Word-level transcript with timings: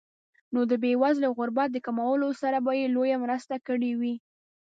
نو 0.53 0.59
د 0.71 0.73
بېوزلۍ 0.81 1.25
او 1.27 1.33
غربت 1.39 1.69
د 1.73 1.77
کمولو 1.85 2.27
سره 2.41 2.57
به 2.65 2.71
یې 2.79 2.87
لویه 2.95 3.17
مرسته 3.25 3.55
کړې 3.67 3.91
وي. 3.99 4.15